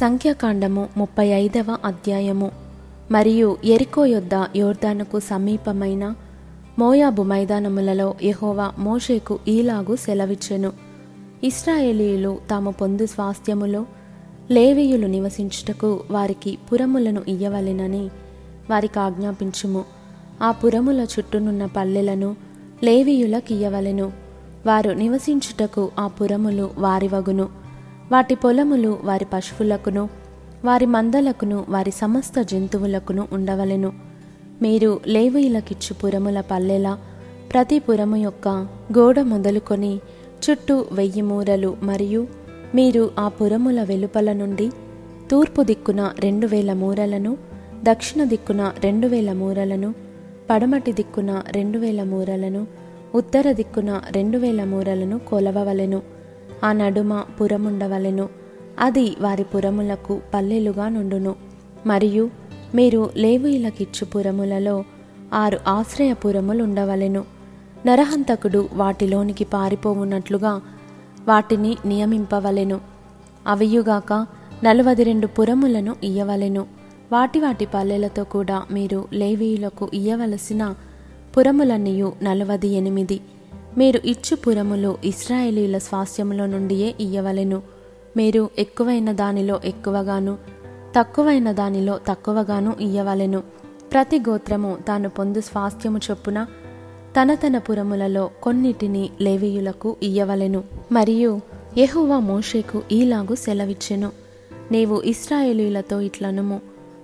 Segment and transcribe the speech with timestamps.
[0.00, 2.50] సంఖ్యాకాండము ముప్పై ఐదవ అధ్యాయము.
[3.10, 6.14] మరియు ఎరికో యొద్ద యోర్దానుకు సమీపమైన
[6.78, 10.72] మోయాబు మైదానములలో యహోవా మోషేకు ఈలాగు సెలవిచ్చెను.
[11.44, 13.86] ఇస్రాయేలీయులు తాము పొందు స్వాస్థ్యములో
[14.50, 18.10] లేవీయులు నివసించుటకు వారికి పురములను ఇయ్యవలెనని
[18.70, 19.84] వారికి ఆజ్ఞాపించుము.
[20.42, 22.36] ఆ పురముల చుట్టూనున్న పల్లెలను
[22.84, 24.12] లేవీయులకియ్యవలెను.
[24.66, 27.61] వారు నివసించుటకు ఆ పురములు వారివగును.
[28.10, 30.08] వాటి పొలములు వారి పశువులకును
[30.64, 33.92] వారి మందలకును వారి సమస్త జంతువులకును ఉండవలెను.
[34.62, 36.98] మీరు లేవీయులకిచ్చు పురముల పల్లెల
[37.52, 38.48] ప్రతి పురము యొక్క
[38.98, 40.00] గోడ మొదలుకొని
[40.44, 42.26] చుట్టూ వెయ్యి మూరలు మరియు
[42.74, 44.70] మీరు ఆ పురముల వెలుపల నుండి
[45.30, 47.36] తూర్పు దిక్కున రెండు వేల మూరలను
[47.84, 49.94] దక్షిణ దిక్కున రెండు వేల మూరలను
[50.50, 52.66] పడమటి దిక్కున రెండు వేల మూరలను
[53.14, 56.02] ఉత్తర దిక్కున రెండు వేల మూరలను కొలవవలెను.
[56.64, 58.28] ఆ నడుమ పురముండవలెను.
[58.78, 61.34] అది వారి పురములకు పల్లెలుగా నుండును.
[61.86, 62.30] మరియు
[62.74, 64.84] మీరు లేవీయులకిచ్చు పురములలో
[65.32, 67.24] ఆరు ఆశ్రయపురములుండవలెను.
[67.86, 70.62] నరహంతకుడు వాటిలోనికి పారిపోవున్నట్లుగా
[71.28, 72.80] వాటిని నియమింపవలెను.
[73.46, 74.26] అవియుగాక
[74.64, 76.66] నలవది రెండు పురములను ఇయ్యవలెను.
[77.12, 80.74] వాటి వాటి పల్లెలతో కూడా మీరు లేవీయులకు ఇయ్యవలసిన
[81.36, 83.20] పురములన్నీయు నలవది ఎనిమిది.
[83.78, 87.62] మీరు ఇచ్చు పురములు ఇస్రాయేలీల స్వాస్థ్యములో నుండియే ఇయ్యవలెను.
[88.16, 90.38] మీరు ఎక్కువైన దానిలో ఎక్కువగాను
[90.98, 93.42] తక్కువైన దానిలో తక్కువగాను ఇయ్యవలెను.
[93.92, 96.46] ప్రతి గోత్రము తాను పొందు స్వాస్థ్యము చొప్పున
[97.20, 100.64] తన తన పురములలో కొన్నిటిని లేవీయులకు ఇయ్యవలెను.
[100.92, 101.40] మరియు
[101.78, 104.12] యెహోవా మోషేకు ఈలాగు సెలవిచ్చెను.
[104.72, 106.60] నీవు ఇస్రాయేలీలతో ఇట్లనుము.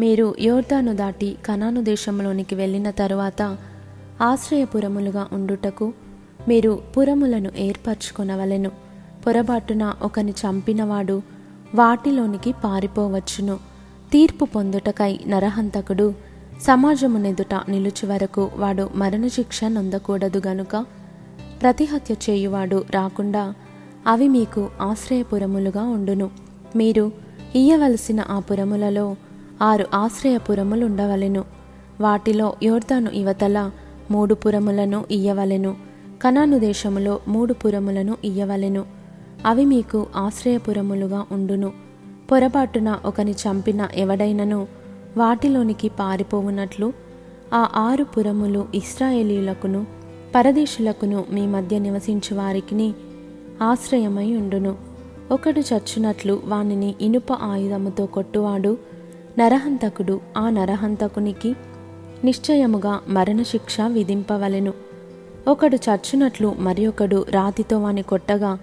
[0.00, 3.56] మీరు యోర్దాను దాటి కనాను దేశంలోనికి వెళ్ళిన తరువాత
[4.22, 5.92] ఆశ్రయపురములుగా ఉండుటకు
[6.48, 8.70] మీరు పురములను ఏర్పరచుకొనవలెను.
[9.26, 11.22] పొరబాటున ఒకని చంపినవాడు
[11.74, 13.56] వాటిలోనికి పారిపోవచ్చును.
[14.12, 16.14] తీర్పు పొందుటకై నరహంతకుడు
[16.62, 20.86] సమాజమునెదుట నిలుచు వరకు వాడు మరణశిక్ష నొందకూడదు గనుక
[21.62, 23.54] ప్రతిహత్య చేయువాడు రాకుండా
[24.06, 26.30] అవి మీకు ఆశ్రయపురములుగా ఉండును.
[26.76, 27.12] మీరు
[27.54, 29.16] ఇయ్యవలసిన ఆ పురములలో
[29.62, 31.44] ఆరు ఆశ్రయపురములుండవలెను.
[32.00, 33.70] వాటిలో యోర్దాను ఇవతల
[34.10, 35.89] మూడు పురములను ఇయ్యవలెను.
[36.22, 38.84] కనాను దేశములో మూడు పురములను ఇయ్యవలెను.
[39.46, 41.72] అవి మీకు ఆశ్రయపురములుగా ఉండును.
[42.32, 44.66] పొరపాటున ఒకని చంపిన ఎవడైనను
[45.16, 46.92] వాటిలోనికి పారిపోవునట్లు
[47.54, 49.86] ఆ ఆరు పురములు ఇస్రాయేలీలకును
[50.34, 52.94] పరదేశులకును మీ మధ్య నివసించు వారికిని
[53.62, 54.76] ఆశ్రయమై ఉండును.
[55.30, 58.78] ఒకడు చచ్చునట్లు వానిని ఇనుప ఆయుధముతో కొట్టువాడు
[59.38, 61.54] నరహంతకుడు ఆ నరహంతకునికి
[62.24, 64.89] నిశ్చయముగా మరణశిక్ష విధింపవలెను.
[65.48, 68.58] ఒకడు చచ్చినట్లు మరి ఒకడు రాతితో వాని కొట్టగా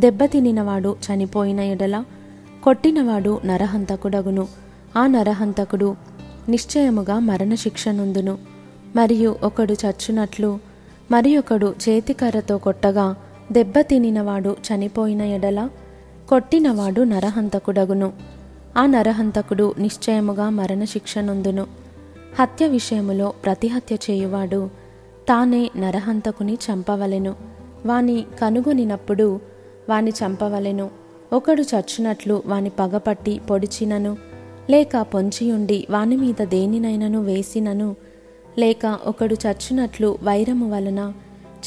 [0.00, 2.04] దెబ్బతినినవాడు చనిపోయిన ఎడల
[2.64, 4.48] కొట్టినవాడు నరహంతకుడగును.
[4.96, 5.96] ఆ నరహంతకుడు
[6.48, 8.38] నిశ్చయముగా మరణశిక్షనుందును
[8.96, 10.58] మరియు ఒకడు చచ్చునట్లు
[11.10, 13.16] మరి ఒకడు చేతికర్రతో కొట్టగా
[13.52, 15.68] దెబ్బతినినవాడు చనిపోయిన ఎడల
[16.28, 18.12] కొట్టినవాడు నరహంతకుడగును.
[18.76, 21.66] ఆ నరహంతకుడు నిశ్చయముగా మరణశిక్షనుందును
[22.40, 24.79] హత్య విషయములో ప్రతిహత్య చేయువాడు
[25.30, 27.34] తానే నరహంతకుని చంపవలెను.
[27.86, 29.40] వాని కనుగొనినప్పుడు
[29.88, 30.90] వాని చంపవలెను.
[31.32, 34.16] ఒకడు చచ్చినట్లు వాని పగపట్టి పొడిచినను.
[34.70, 37.96] లేక పొంచియుండి వాని మీద దేనినైనను వేసినను.
[38.58, 41.12] లేక ఒకడు చచ్చినట్లు వైరము వలన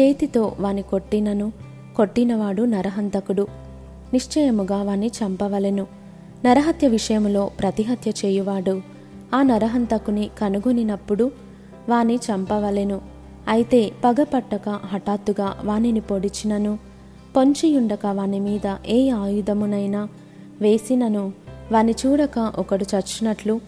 [0.00, 1.52] చేతితో వాని కొట్టినను.
[1.96, 3.46] కొట్టినవాడు నరహంతకుడు.
[4.12, 5.86] నిశ్చయముగా వాని చంపవలెను.
[6.44, 8.80] నరహత్య విషయములో ప్రతిహత్య చేయువాడు.
[9.34, 11.30] ఆ నరహంతకుని కనుగొనినప్పుడు
[11.88, 13.00] వాని చంపవలెను.
[13.48, 16.78] అయితే పగపట్టక హఠాత్తుగా వానిని పొడిచినను
[17.36, 20.08] పొంచియుండక వాని మీద ఏ ఆయుధమునైనా
[20.60, 21.32] వేసినను
[21.72, 23.60] వాని చూడక ఒకడు చచ్చినట్లు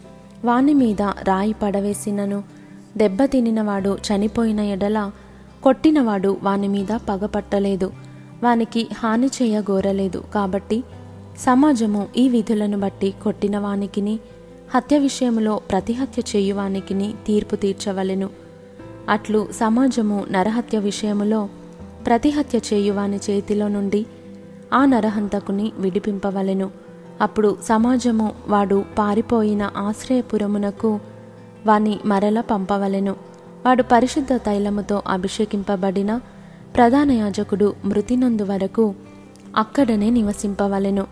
[0.44, 2.42] వాని మీద రాయి పడవేసినను
[2.96, 5.10] దెబ్బతినినవాడు చనిపోయిన ఎడల
[5.62, 7.92] కొట్టినవాడు వాని మీద పగపట్టలేదు
[8.42, 10.24] వానికి హాని చేయగోరలేదు.
[10.34, 10.84] కాబట్టి
[11.38, 14.18] సమాజము ఈ విధులను బట్టి కొట్టిన వానికిని
[14.74, 18.39] హత్య విషయములో ప్రతిహత్య చేయువానికిని తీర్పు తీర్చవలెను.
[19.08, 21.48] అట్లు సమాజము నరహత్య విషయములో
[22.06, 24.06] ప్రతిహత్య చేయువాని చేతిలో నుండి
[24.72, 26.70] ఆ నరహంతకుని విడిపింపవలెను.
[27.20, 31.00] అప్పుడు సమాజము వాడు పారిపోయిన ఆశ్రయపురమునకు
[31.66, 33.16] వాని మరల పంపవలెను.
[33.66, 36.20] వాడు పరిశుద్ధ తైలముతో అభిషేకింపబడిన
[36.76, 38.94] ప్రధాన యాజకుడు మృతినందు వరకు
[39.56, 41.06] అక్కడనే నివసింపవలెను.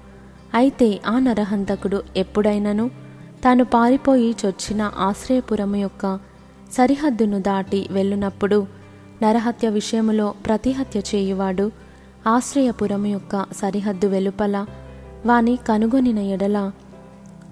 [0.54, 2.90] అయితే ఆ నరహంతకుడు ఎప్పుడైనను
[3.44, 6.18] తాను పారిపోయి చొచ్చిన ఆశ్రయపురము యొక్క
[6.72, 8.66] సరిహద్దును దాటి వెళ్ళునప్పుడు
[9.22, 11.70] నరహత్య విషయములో ప్రతిహత్య చేయువాడు
[12.26, 14.66] ఆశ్రయపురం యొక్క సరిహద్దు వెలుపల
[15.26, 16.70] వాని కనుగొనిన ఎడల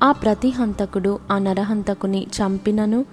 [0.02, 3.04] ఆ ప్రతిహంతకుడు ఆ నరహంతకుని చంపినను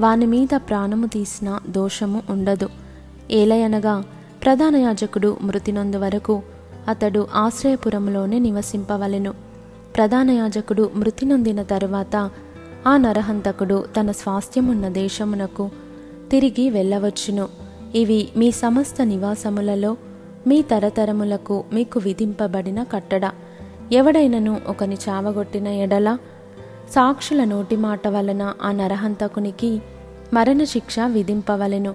[0.00, 2.68] వాని మీద ప్రాణము తీసిన దోషము ఉండదు.
[3.30, 4.04] ఏలయనగా
[4.44, 6.42] ప్రధాన యాజకుడు మృతినందు వరకు
[6.88, 9.34] అతడు ఆశ్రయపురంలోనే నివసింపవలెను.
[9.96, 12.30] ప్రధాన యాజకుడు మృతి నొందిన తరువాత
[12.86, 15.70] ఆ నరహంతకుడు తన స్వాస్థ్యమున్న దేశమునకు
[16.30, 17.48] తిరిగి వెళ్ళవచ్చును.
[17.94, 19.96] ఇవి మీ సమస్త నివాసములలో
[20.46, 23.30] మీ తరతరములకు మీకు విధింపబడిన కట్టడ.
[23.92, 26.18] ఎవడైనను ఒకని చావగొట్టిన ఎడల
[26.90, 29.82] సాక్షుల నోటి మాట వలన ఆ నరహంతకునికి
[30.34, 31.94] మరణశిక్ష విధింపవలెను.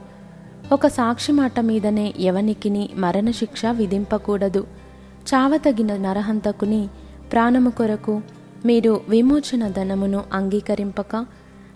[0.71, 4.67] ఒక సాక్షి మాట మీదనే ఎవనికిని మరణశిక్ష విధింపకూడదు.
[5.33, 6.89] చావతగిన నరహంతకుని
[7.31, 8.21] ప్రాణము కొరకు
[8.65, 11.15] మీరు విమోచన ధనమును అంగీకరింపక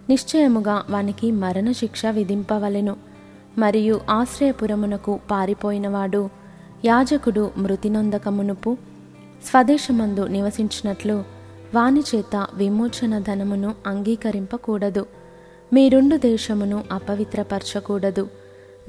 [0.09, 2.95] నిశ్చయముగా వానికి మరణశిక్ష విధింపవలెను.
[3.57, 6.30] మరియు ఆశ్రయపురమునకు పారిపోయినవాడు
[6.86, 8.77] యాజకుడు మృతినొందక మునుపు
[9.45, 11.24] స్వదేశమందు నివసించినట్లు
[11.75, 15.06] వాని చేత విమోచన ధనమును అంగీకరింపకూడదు.
[15.74, 18.27] మీరుండు దేశమును అపవిత్రపరచకూడదు.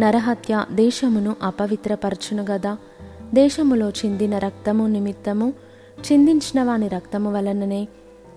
[0.00, 2.76] నరహత్య దేశమును అపవిత్రపరచును గదా.
[3.34, 5.52] దేశములో చిందిన రక్తము నిమిత్తము
[6.12, 7.88] చిందించిన వాని రక్తము వలననే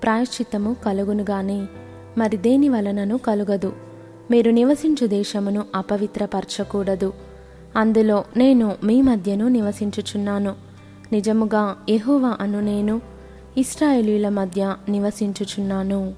[0.03, 1.65] ప్రాయశ్చిత్తము కలుగును గాని
[2.17, 3.73] మరి దేని వలనను కలుగదు?
[4.31, 7.13] మీరు నివసించు దేశమును అపవిత్రపరచకూడదు.
[7.75, 10.55] అందులో నేను మీ మధ్యను నివసించుచున్నాను.
[11.11, 13.01] నిజముగా ఎహోవా అను నేను
[13.57, 16.13] ఇస్రాయేలీల మధ్య నివసించుచున్నాను.